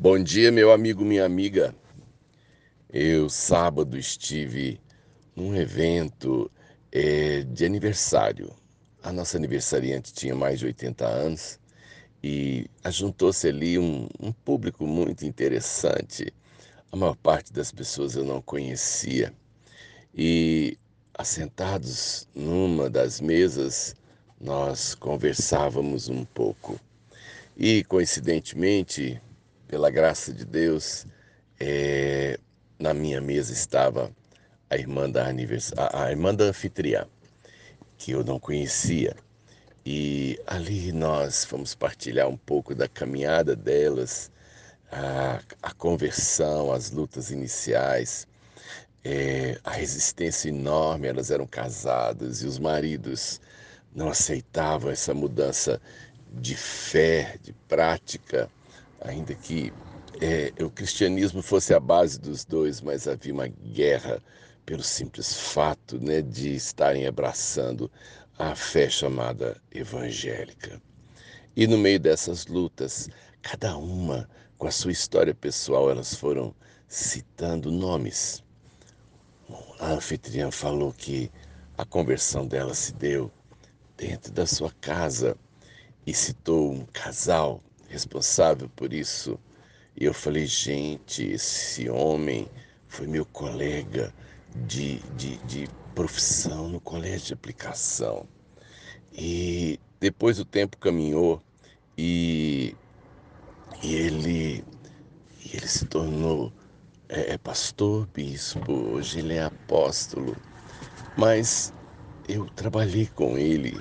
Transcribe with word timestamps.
Bom 0.00 0.16
dia, 0.22 0.52
meu 0.52 0.70
amigo, 0.70 1.04
minha 1.04 1.24
amiga. 1.24 1.74
Eu, 2.88 3.28
sábado, 3.28 3.98
estive 3.98 4.80
num 5.34 5.56
evento 5.56 6.48
é, 6.92 7.42
de 7.42 7.64
aniversário. 7.64 8.52
A 9.02 9.10
nossa 9.10 9.36
aniversariante 9.36 10.12
tinha 10.12 10.36
mais 10.36 10.60
de 10.60 10.66
80 10.66 11.04
anos 11.04 11.58
e 12.22 12.70
ajuntou-se 12.84 13.48
ali 13.48 13.76
um, 13.76 14.06
um 14.20 14.30
público 14.30 14.86
muito 14.86 15.26
interessante. 15.26 16.32
A 16.92 16.96
maior 16.96 17.16
parte 17.16 17.52
das 17.52 17.72
pessoas 17.72 18.14
eu 18.14 18.22
não 18.22 18.40
conhecia. 18.40 19.34
E 20.14 20.78
assentados 21.12 22.28
numa 22.32 22.88
das 22.88 23.20
mesas, 23.20 23.96
nós 24.40 24.94
conversávamos 24.94 26.08
um 26.08 26.24
pouco. 26.24 26.78
E, 27.56 27.82
coincidentemente, 27.82 29.20
pela 29.68 29.90
graça 29.90 30.32
de 30.32 30.44
Deus, 30.44 31.06
é, 31.60 32.40
na 32.78 32.94
minha 32.94 33.20
mesa 33.20 33.52
estava 33.52 34.10
a 34.70 34.76
irmã 34.76 35.08
da 35.08 35.26
anivers... 35.26 35.72
a 35.76 36.10
irmã 36.10 36.34
da 36.34 36.44
anfitriã, 36.44 37.06
que 37.98 38.12
eu 38.12 38.24
não 38.24 38.40
conhecia. 38.40 39.14
E 39.84 40.40
ali 40.46 40.90
nós 40.92 41.44
fomos 41.44 41.74
partilhar 41.74 42.28
um 42.28 42.36
pouco 42.36 42.74
da 42.74 42.88
caminhada 42.88 43.54
delas, 43.54 44.30
a, 44.90 45.40
a 45.62 45.72
conversão, 45.72 46.72
as 46.72 46.90
lutas 46.90 47.30
iniciais, 47.30 48.26
é, 49.04 49.58
a 49.64 49.72
resistência 49.72 50.48
enorme. 50.48 51.08
Elas 51.08 51.30
eram 51.30 51.46
casadas 51.46 52.42
e 52.42 52.46
os 52.46 52.58
maridos 52.58 53.40
não 53.94 54.08
aceitavam 54.08 54.90
essa 54.90 55.14
mudança 55.14 55.80
de 56.32 56.54
fé, 56.54 57.38
de 57.42 57.52
prática 57.66 58.50
ainda 59.00 59.34
que 59.34 59.72
é, 60.20 60.52
o 60.62 60.70
cristianismo 60.70 61.42
fosse 61.42 61.72
a 61.74 61.80
base 61.80 62.18
dos 62.18 62.44
dois, 62.44 62.80
mas 62.80 63.06
havia 63.06 63.32
uma 63.32 63.46
guerra 63.46 64.22
pelo 64.66 64.82
simples 64.82 65.32
fato 65.34 65.98
né, 65.98 66.20
de 66.20 66.54
estarem 66.54 67.06
abraçando 67.06 67.90
a 68.38 68.54
fé 68.54 68.88
chamada 68.88 69.60
evangélica. 69.72 70.80
E 71.56 71.66
no 71.66 71.78
meio 71.78 71.98
dessas 71.98 72.46
lutas, 72.46 73.08
cada 73.42 73.76
uma 73.76 74.28
com 74.58 74.66
a 74.66 74.70
sua 74.70 74.92
história 74.92 75.34
pessoal, 75.34 75.90
elas 75.90 76.14
foram 76.14 76.54
citando 76.88 77.70
nomes. 77.70 78.42
A 79.78 79.92
anfitriã 79.92 80.50
falou 80.50 80.92
que 80.92 81.30
a 81.76 81.84
conversão 81.84 82.46
dela 82.46 82.74
se 82.74 82.92
deu 82.92 83.30
dentro 83.96 84.32
da 84.32 84.46
sua 84.46 84.72
casa 84.80 85.36
e 86.06 86.12
citou 86.12 86.72
um 86.72 86.84
casal 86.86 87.62
responsável 87.88 88.68
por 88.76 88.92
isso. 88.92 89.38
E 89.96 90.04
eu 90.04 90.14
falei, 90.14 90.46
gente, 90.46 91.24
esse 91.24 91.88
homem 91.90 92.48
foi 92.86 93.06
meu 93.06 93.26
colega 93.26 94.14
de, 94.66 94.98
de, 95.16 95.36
de 95.38 95.68
profissão 95.94 96.68
no 96.68 96.80
colégio 96.80 97.28
de 97.28 97.34
aplicação. 97.34 98.26
E 99.12 99.80
depois 99.98 100.38
o 100.38 100.44
tempo 100.44 100.76
caminhou 100.76 101.42
e, 101.96 102.76
e 103.82 103.94
ele, 103.94 104.64
e 105.44 105.56
ele 105.56 105.66
se 105.66 105.84
tornou 105.86 106.52
é, 107.08 107.34
é 107.34 107.38
pastor, 107.38 108.06
bispo, 108.14 108.72
hoje 108.72 109.18
ele 109.20 109.34
é 109.34 109.44
apóstolo. 109.44 110.36
Mas 111.16 111.72
eu 112.28 112.44
trabalhei 112.50 113.06
com 113.06 113.36
ele, 113.36 113.80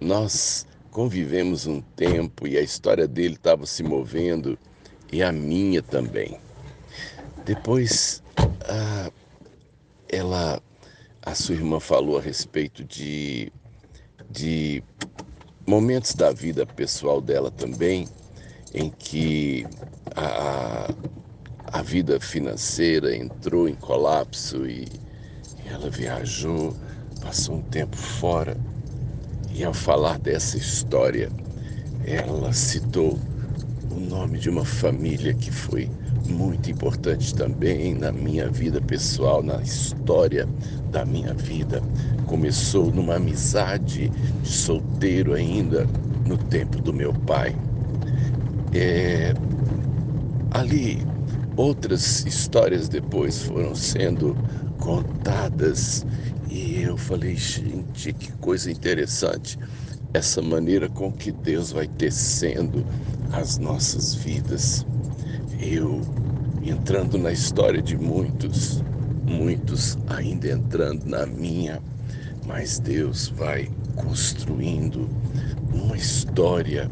nós 0.00 0.66
convivemos 0.90 1.66
um 1.66 1.80
tempo 1.80 2.46
e 2.46 2.58
a 2.58 2.60
história 2.60 3.06
dele 3.06 3.34
estava 3.34 3.64
se 3.66 3.82
movendo 3.82 4.58
e 5.12 5.22
a 5.22 5.32
minha 5.32 5.82
também. 5.82 6.38
Depois, 7.44 8.22
a, 8.68 9.10
ela, 10.08 10.60
a 11.22 11.34
sua 11.34 11.54
irmã 11.54 11.80
falou 11.80 12.18
a 12.18 12.20
respeito 12.20 12.84
de, 12.84 13.52
de 14.30 14.82
momentos 15.66 16.14
da 16.14 16.32
vida 16.32 16.66
pessoal 16.66 17.20
dela 17.20 17.50
também, 17.50 18.08
em 18.74 18.90
que 18.90 19.66
a, 20.14 20.92
a 21.66 21.82
vida 21.82 22.20
financeira 22.20 23.14
entrou 23.14 23.68
em 23.68 23.74
colapso 23.74 24.66
e 24.66 24.86
ela 25.66 25.88
viajou, 25.88 26.76
passou 27.20 27.56
um 27.56 27.62
tempo 27.62 27.96
fora 27.96 28.56
e 29.50 29.64
ao 29.64 29.74
falar 29.74 30.18
dessa 30.18 30.56
história, 30.58 31.34
ela 32.00 32.52
citou 32.52 33.24
o 33.88 34.00
nome 34.00 34.38
de 34.38 34.50
uma 34.50 34.64
família 34.64 35.34
que 35.34 35.50
foi 35.52 35.92
muito 36.24 36.70
importante 36.70 37.34
também 37.34 37.94
na 37.94 38.12
minha 38.12 38.50
vida 38.50 38.82
pessoal, 38.82 39.42
na 39.42 39.62
história 39.62 40.50
da 40.90 41.04
minha 41.06 41.34
vida. 41.34 41.84
Começou 42.24 42.92
numa 42.92 43.16
amizade 43.16 44.12
de 44.42 44.50
solteiro 44.50 45.34
ainda, 45.34 45.90
no 46.24 46.38
tempo 46.38 46.80
do 46.80 46.92
meu 46.94 47.14
pai. 47.14 47.60
É, 48.72 49.34
ali, 50.50 51.09
outras 51.60 52.24
histórias 52.24 52.88
depois 52.88 53.42
foram 53.42 53.74
sendo 53.74 54.34
contadas 54.78 56.06
e 56.48 56.80
eu 56.80 56.96
falei, 56.96 57.36
gente, 57.36 58.14
que 58.14 58.32
coisa 58.38 58.70
interessante 58.70 59.58
essa 60.14 60.40
maneira 60.40 60.88
com 60.88 61.12
que 61.12 61.30
Deus 61.30 61.70
vai 61.70 61.86
tecendo 61.86 62.82
as 63.30 63.58
nossas 63.58 64.14
vidas. 64.14 64.86
Eu 65.60 66.00
entrando 66.62 67.18
na 67.18 67.30
história 67.30 67.82
de 67.82 67.94
muitos, 67.98 68.82
muitos 69.22 69.98
ainda 70.06 70.48
entrando 70.48 71.04
na 71.04 71.26
minha, 71.26 71.78
mas 72.46 72.80
Deus 72.80 73.28
vai 73.28 73.68
construindo 73.94 75.12
uma 75.70 75.94
história, 75.96 76.90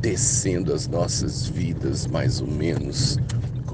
tecendo 0.00 0.72
as 0.72 0.86
nossas 0.86 1.48
vidas 1.48 2.06
mais 2.06 2.40
ou 2.40 2.46
menos 2.46 3.18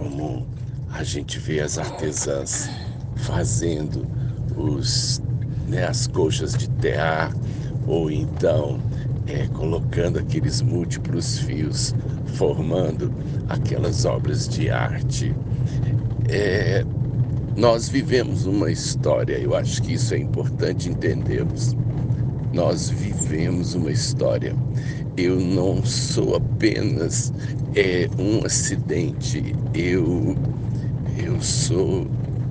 como 0.00 0.46
a 0.90 1.04
gente 1.04 1.38
vê 1.38 1.60
as 1.60 1.76
artesãs 1.76 2.70
fazendo 3.16 4.06
os, 4.56 5.20
né, 5.68 5.86
as 5.86 6.06
coxas 6.06 6.54
de 6.54 6.70
tear, 6.70 7.34
ou 7.86 8.10
então 8.10 8.80
é, 9.26 9.46
colocando 9.48 10.18
aqueles 10.18 10.62
múltiplos 10.62 11.38
fios, 11.40 11.94
formando 12.34 13.12
aquelas 13.48 14.06
obras 14.06 14.48
de 14.48 14.70
arte. 14.70 15.34
É, 16.30 16.82
nós 17.54 17.88
vivemos 17.88 18.46
uma 18.46 18.70
história, 18.70 19.38
eu 19.38 19.54
acho 19.54 19.82
que 19.82 19.92
isso 19.92 20.14
é 20.14 20.18
importante 20.18 20.88
entendermos. 20.88 21.76
Nós 22.60 22.90
vivemos 22.90 23.74
uma 23.74 23.90
história. 23.90 24.54
Eu 25.16 25.40
não 25.40 25.82
sou 25.82 26.36
apenas 26.36 27.32
é, 27.74 28.06
um 28.18 28.44
acidente, 28.44 29.54
eu, 29.72 30.36
eu 31.16 31.40
sou 31.40 32.06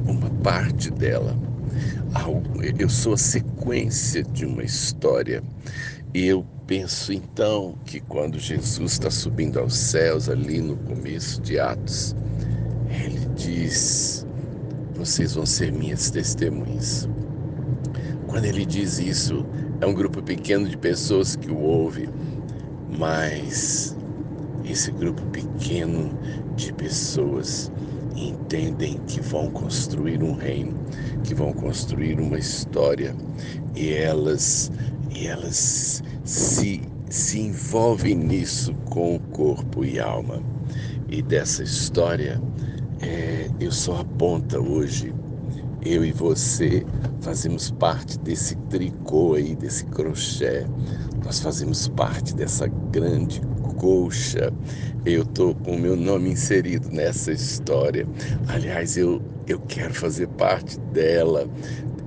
uma 0.08 0.30
parte 0.42 0.90
dela 0.90 1.38
eu 2.80 2.90
sou 2.90 3.14
a 3.14 3.18
sequência 3.18 4.24
de 4.24 4.46
uma 4.46 4.64
história. 4.64 5.44
E 6.14 6.26
eu 6.26 6.44
penso 6.66 7.14
então 7.14 7.76
que 7.86 8.00
quando 8.00 8.40
Jesus 8.40 8.94
está 8.94 9.12
subindo 9.12 9.60
aos 9.60 9.76
céus, 9.76 10.28
ali 10.28 10.60
no 10.60 10.76
começo 10.78 11.40
de 11.42 11.60
Atos, 11.60 12.16
ele 12.90 13.28
diz: 13.36 14.26
Vocês 14.96 15.36
vão 15.36 15.46
ser 15.46 15.72
minhas 15.72 16.10
testemunhas. 16.10 17.08
Quando 18.30 18.46
ele 18.46 18.64
diz 18.64 19.00
isso, 19.00 19.44
é 19.82 19.88
um 19.88 19.94
grupo 19.94 20.22
pequeno 20.22 20.70
de 20.70 20.78
pessoas 20.78 21.36
que 21.36 21.50
o 21.50 21.58
ouve, 21.58 22.08
mas 22.96 23.98
esse 24.64 24.92
grupo 24.92 25.24
pequeno 25.32 26.16
de 26.56 26.72
pessoas 26.74 27.72
entendem 28.16 29.00
que 29.08 29.20
vão 29.20 29.50
construir 29.50 30.22
um 30.22 30.34
reino, 30.34 30.78
que 31.24 31.34
vão 31.34 31.52
construir 31.52 32.20
uma 32.20 32.38
história 32.38 33.16
e 33.76 33.92
elas 33.94 34.72
e 35.10 35.26
elas 35.26 36.04
se 36.24 36.82
se 37.10 37.40
envolvem 37.40 38.14
nisso 38.14 38.76
com 38.92 39.20
corpo 39.32 39.84
e 39.84 40.00
alma. 40.00 40.40
E 41.10 41.24
dessa 41.24 41.64
história, 41.64 42.40
é, 43.02 43.50
eu 43.60 43.72
sou 43.72 43.98
a 43.98 44.06
ponta 44.06 44.60
hoje. 44.60 45.12
Eu 45.82 46.04
e 46.04 46.12
você 46.12 46.86
fazemos 47.22 47.72
parte 47.72 48.20
desse 48.20 48.56
tricô 48.70 49.36
aí, 49.36 49.56
desse 49.56 49.86
crochê. 49.86 50.66
Nós 51.24 51.40
fazemos 51.40 51.88
parte 51.88 52.36
dessa 52.36 52.68
grande 52.92 53.42
colcha. 53.78 54.52
Eu 55.06 55.26
tô 55.26 55.56
com 55.56 55.76
o 55.76 55.80
meu 55.80 55.96
nome 55.96 56.32
inserido 56.32 56.90
nessa 56.92 57.32
história. 57.32 58.06
Aliás, 58.48 58.98
eu, 58.98 59.22
eu 59.48 59.60
quero 59.62 59.94
fazer 59.94 60.28
parte 60.28 60.78
dela. 60.92 61.48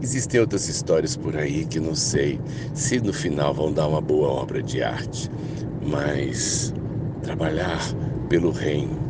Existem 0.03 0.41
outras 0.41 0.69
histórias 0.69 1.17
por 1.17 1.37
aí 1.37 1.65
que 1.65 1.81
não 1.81 1.95
sei 1.95 2.39
se 2.75 3.01
no 3.01 3.13
final 3.13 3.55
vão 3.55 3.73
dar 3.73 3.89
uma 3.89 4.01
boa 4.01 4.29
obra 4.29 4.63
de 4.63 4.83
arte, 4.83 5.31
mas 5.87 6.75
trabalhar 7.23 7.81
pelo 8.29 8.51
reino 8.51 9.01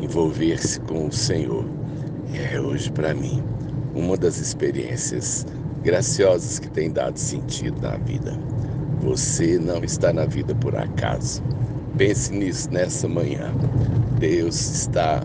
envolver-se 0.00 0.80
com 0.80 1.08
o 1.08 1.12
Senhor. 1.12 1.64
É 2.32 2.60
hoje 2.60 2.90
para 2.92 3.14
mim 3.14 3.42
uma 3.98 4.16
das 4.16 4.38
experiências 4.38 5.44
graciosas 5.82 6.58
que 6.58 6.68
tem 6.68 6.90
dado 6.90 7.18
sentido 7.18 7.80
na 7.82 7.96
vida. 7.96 8.38
Você 9.00 9.58
não 9.58 9.82
está 9.82 10.12
na 10.12 10.24
vida 10.24 10.54
por 10.54 10.76
acaso. 10.76 11.42
Pense 11.96 12.32
nisso 12.32 12.70
nessa 12.70 13.08
manhã. 13.08 13.52
Deus 14.18 14.70
está 14.70 15.22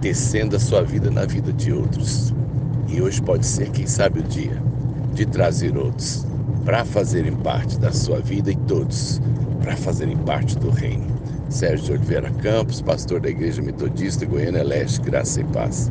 tecendo 0.00 0.56
a 0.56 0.60
sua 0.60 0.82
vida 0.82 1.10
na 1.10 1.24
vida 1.24 1.52
de 1.52 1.72
outros. 1.72 2.34
E 2.88 3.00
hoje 3.00 3.22
pode 3.22 3.46
ser, 3.46 3.70
quem 3.70 3.86
sabe, 3.86 4.20
o 4.20 4.22
dia 4.24 4.60
de 5.14 5.24
trazer 5.26 5.76
outros 5.76 6.26
para 6.64 6.84
fazerem 6.84 7.34
parte 7.36 7.78
da 7.78 7.92
sua 7.92 8.20
vida 8.20 8.50
e 8.50 8.56
todos 8.56 9.20
para 9.60 9.76
fazerem 9.76 10.16
parte 10.18 10.58
do 10.58 10.70
reino. 10.70 11.06
Sérgio 11.48 11.86
de 11.86 11.92
Oliveira 11.92 12.30
Campos, 12.42 12.80
pastor 12.80 13.20
da 13.20 13.28
Igreja 13.28 13.60
Metodista 13.60 14.24
Goiânia 14.24 14.62
Leste, 14.62 15.00
Graça 15.00 15.40
e 15.40 15.44
Paz. 15.44 15.90